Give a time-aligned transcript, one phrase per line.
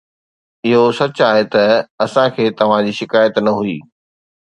[0.67, 1.65] اهو سچ آهي ته
[2.05, 3.79] اسان کي توهان جي شڪايت نه هئي